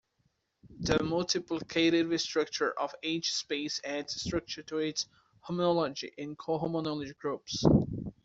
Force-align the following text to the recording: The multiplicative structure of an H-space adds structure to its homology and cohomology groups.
The 0.79 0.95
multiplicative 0.95 2.19
structure 2.19 2.71
of 2.79 2.91
an 2.95 2.99
H-space 3.03 3.81
adds 3.85 4.19
structure 4.19 4.63
to 4.63 4.79
its 4.79 5.05
homology 5.43 6.11
and 6.17 6.35
cohomology 6.39 7.15
groups. 7.19 7.63